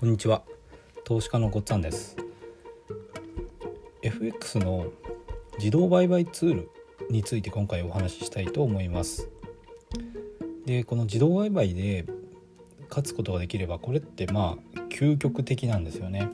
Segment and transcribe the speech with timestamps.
[0.00, 0.44] こんにちは。
[1.04, 2.16] 投資家のごっつぁんです。
[4.00, 4.86] FX の
[5.58, 6.70] 自動売買ツール
[7.10, 9.28] について今回お話ししたいと思います。
[10.64, 12.06] でこの自動売買で
[12.88, 16.30] 勝つことができればこれってまあ究極的なんですよね。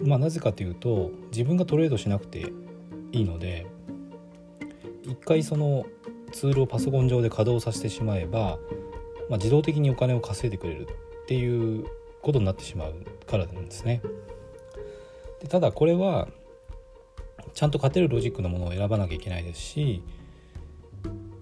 [0.00, 2.52] まあなぜかというと自分がトレードしなくて
[3.12, 3.68] いいので
[5.04, 5.86] 一回その
[6.32, 8.58] ツールをパソコン上で稼働させてしまえば、
[9.30, 10.88] まあ、自動的にお金を稼いでくれる
[11.24, 11.86] っていう
[12.22, 12.94] ことになってしまう
[13.26, 14.02] からなんですね。
[15.40, 16.28] でただこれは
[17.54, 20.02] ちゃんと勝てるロジックのものを選ばなきゃいけないですし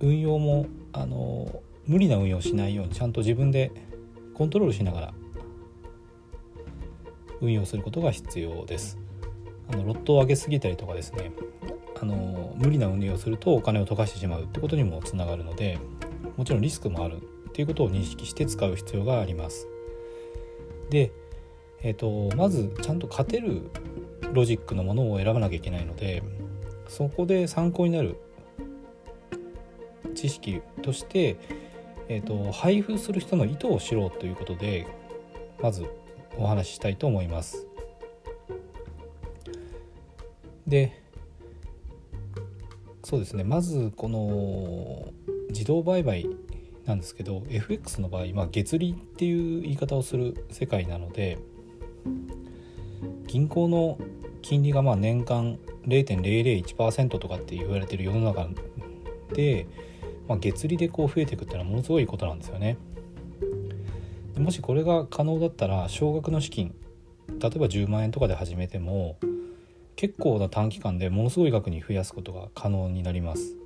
[0.00, 3.72] 運用もあの無理な運用しないようにちゃんと自分で
[4.34, 5.14] コントロールしながら
[7.40, 8.98] 運用することが必要です。
[9.72, 11.32] あのロットを上げすぎたりとかですね
[12.00, 15.78] あの無理な運用をするとお金を溶かしてしまうってことにもつながるので
[16.36, 17.22] もちろんリスクもある
[17.54, 19.68] っていうことを認識して使う必要があります。
[20.90, 21.12] で、
[21.82, 23.70] えーと、まずちゃんと勝てる
[24.32, 26.24] ロジックのものを選ばなきゃいけないので
[26.88, 28.16] そこで参考になる
[30.16, 31.36] 知識として、
[32.08, 34.88] えーと、配布する人の意図を知ろうということで
[35.62, 35.86] まず
[36.36, 37.68] お話ししたいと思います。
[40.66, 41.00] で
[43.04, 45.12] そうですねまずこの
[45.50, 46.26] 自動売買
[46.86, 51.38] なんですけど FX の場合、まあ、月利っていう言い方をする世界なので
[53.26, 53.98] 銀行の
[54.42, 58.48] 金利がまあ年間0.001%とかって言われてる世の中
[59.32, 59.66] で、
[60.28, 62.76] まあ、月利でこう増えていくっていうのはものすごいことなんですよね。
[64.36, 66.74] もしこれが可能だったら少額の資金
[67.28, 69.16] 例えば10万円とかで始めても
[69.96, 73.56] 結構な短期間でものすごい額に増やすことが可能になります。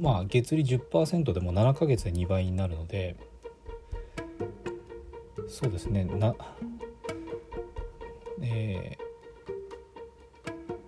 [0.00, 3.16] まあ月利10%でも7ヶ月で2倍になるので
[5.48, 6.04] そうですね。
[6.04, 6.34] な
[8.42, 8.98] え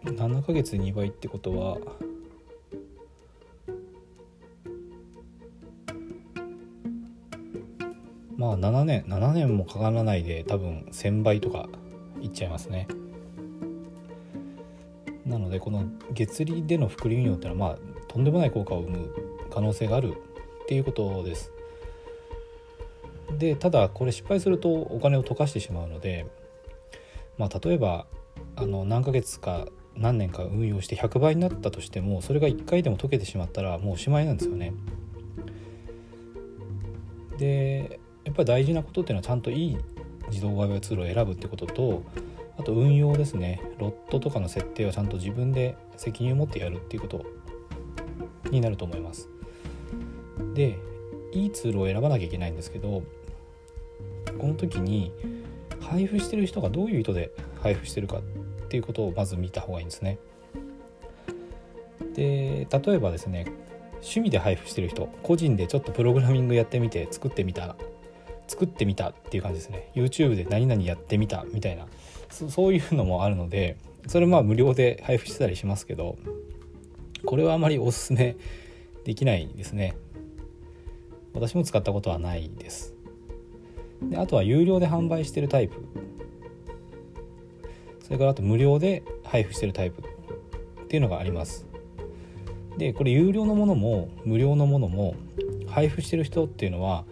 [0.05, 1.79] ー、7ヶ月で2倍ってことは
[8.37, 11.69] まあ7年7年もかからないで多分1,000倍とか
[12.21, 12.87] いっちゃいますね。
[15.27, 19.15] なのでこの月利での複利運用ってのはまあとんでもない効果を生む
[19.51, 20.15] 可能性がある
[20.65, 21.53] っていうことです。
[23.39, 26.27] でただこれ失敗するとお金を溶かしてしまうので、
[27.39, 28.07] まあ、例えば
[28.57, 34.73] あの何ヶ月か何年か運用して100倍になったとしてもそれが1回でも溶けてしまったらもうおしまいなんですよね。
[37.39, 39.79] でやっぱり大事なことっていうのはちゃんといい
[40.31, 42.03] 自動売買ツールを選ぶってことと
[42.59, 47.25] あと運用ですねロットとかの設定をちゃんと自分で責任を持ってやるっていうこと
[48.51, 49.29] になると思います。
[50.55, 50.79] で
[51.33, 53.03] いいツールを選ばなきゃいけないんですけど
[54.39, 55.13] この時に
[55.81, 57.31] 配布してる人がどういう意図で
[57.63, 58.23] 配布してるかっ
[58.69, 60.19] ていうことをまず見た方がいいんですね。
[62.15, 63.47] で例えばですね
[63.95, 67.77] 趣味で配布してる人個人でちょっとプログラミングやってみて作ってみた
[68.49, 71.87] 作ってみたっていう感じですね YouTube で何々やってみたみたいな
[72.31, 76.17] そういうのもあるのでそれまあ無料で配布してたりしますけど
[77.25, 78.37] これはあまりおすすめ
[79.05, 79.97] できないですね。
[81.33, 82.95] 私も使ったことはないです。
[84.03, 85.77] であとは有料で販売してるタイプ。
[88.03, 91.67] それからあと無料で配布してるタイプっていうのがあります。
[92.77, 95.15] でこれ有料のものも無料のものも
[95.69, 97.05] 配布してる人っていうのは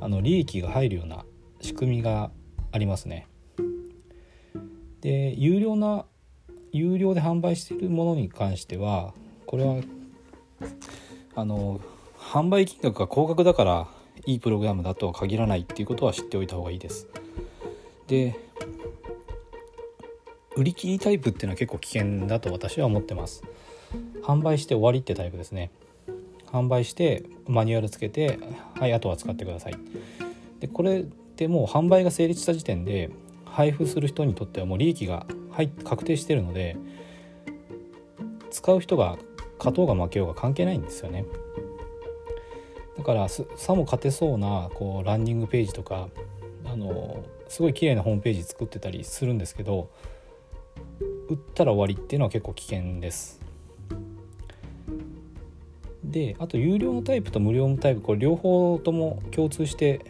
[0.00, 1.24] あの利益が入るような
[1.60, 2.30] 仕組みが
[2.72, 3.26] ありますね。
[5.00, 6.06] で有料な
[6.72, 9.14] 有料で販売しているものに関しては
[9.50, 9.82] これは
[11.34, 11.80] あの
[12.16, 13.88] 販売金額が高額だから
[14.24, 17.08] いいプログラムだとは限らないっていうことは知っておいた方がいいです。
[18.06, 18.38] で
[20.54, 23.42] 売り切りタイプっていうのは結構危険だと私は思ってます。
[24.22, 25.72] 販売して終わりってタイプですね。
[26.46, 28.38] 販売してマニュアルつけて
[28.78, 29.74] はいあとは使ってください。
[30.60, 33.10] でこれってもう販売が成立した時点で
[33.46, 35.26] 配布する人にとってはもう利益が
[35.82, 36.76] 確定してるので
[38.50, 39.16] 使う人が
[39.60, 41.26] 勝とうが負けようが関係ないんですよね。
[42.96, 46.08] だからさも勝てそうなこうランニングページとか
[46.64, 49.90] あのすごい綺麗なホームページ作ってたりするんですけど
[51.28, 53.40] 売ったら終わりっていうのは結構危険です。
[56.04, 60.00] であと有料のタイプと無料のタイプこれ両方とも共通して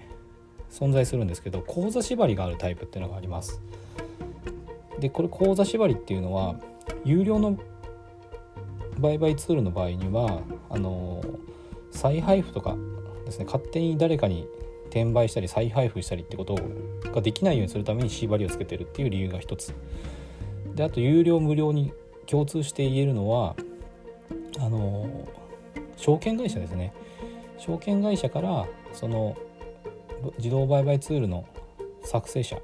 [0.71, 3.61] 存在するんですけど口座縛りがあるタイプっていうのがあります。
[4.99, 6.57] でこれ口座縛りっていうのは
[7.05, 7.59] 有料の
[9.01, 11.23] 売買ツールの場合にはあの
[11.91, 12.77] 再配布とか
[13.25, 14.47] ですね勝手に誰かに
[14.87, 16.59] 転売したり再配布したりってこと
[17.11, 19.75] ができないようにするために縛りをつけてるっていう理由が一つ。
[20.75, 21.93] であと有料無料に
[22.27, 23.57] 共通して言えるのは
[24.59, 25.29] あの
[25.97, 26.93] 証券会社ですね。
[27.59, 29.37] 証券会社からその
[30.39, 31.47] 自動売買ツールの
[32.03, 32.59] 作成者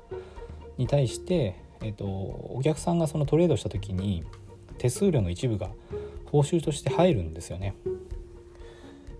[0.79, 4.25] に対して、えーと、お客さんがそのトレードした時に
[4.79, 5.71] 手数料の一部が
[6.27, 7.75] 報酬として入るんですよね。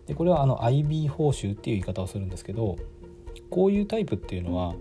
[0.07, 2.77] でこれはあの IB 報酬っていう言い方をするんですけど
[3.51, 4.75] こういうタイプっていうのは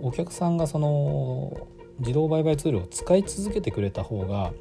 [0.00, 1.66] お客さんがその
[1.98, 4.52] 自動売買ツールを使い続けてくれた方が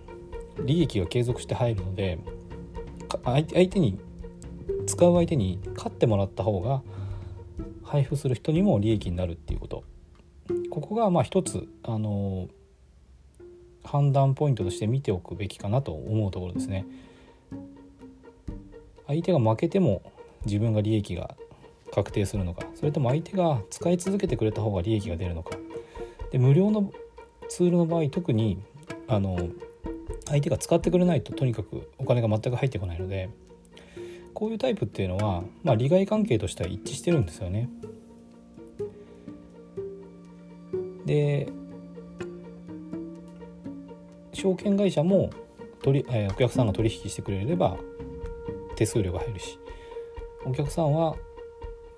[0.66, 2.20] 利益が継続して入るので
[3.24, 3.98] 相手に
[4.86, 6.82] 使う相手に勝ってもらった方が
[7.84, 9.84] 配布する人にも利益になるっていうこと
[10.70, 12.48] ここがまあ一つあの
[13.92, 16.86] 判断ポイントとして見ておくべきかなと思うところですね。
[19.06, 20.02] 相手が負けても
[20.46, 21.36] 自分が利益が
[21.94, 25.58] 確定するのかそれとも相手が使い続けてくれた方が利益が出るのか
[26.32, 26.94] で無料の
[27.50, 28.58] ツールの場合特に
[29.10, 29.50] あの
[30.28, 33.30] 相手が使ってくれないととにかくお金が全く入ってこないので
[34.34, 37.70] こういうタイプっていうのは、まあ、利害関係としては一致してるんですよね。
[41.06, 41.50] で
[44.42, 45.30] 証券会社も
[45.84, 47.78] 取り、えお客さんが取引してくれれば
[48.76, 49.60] 手数料が入るし
[50.46, 51.16] お客さんは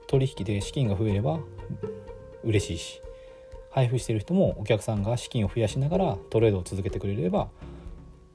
[0.08, 1.40] 取引で資金が増えれば
[2.44, 3.02] 嬉しいし
[3.72, 7.48] 配布してる人もお客さんが資金を増やしながらトレードを続けてくれれば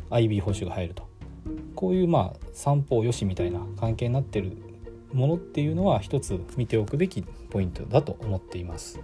[0.09, 1.07] IB 報酬が入ると
[1.75, 4.57] こういうまあ三方よしみたいな関係になってる
[5.13, 9.01] ものっていうのは一つ見ておくべきポイントだと思っています。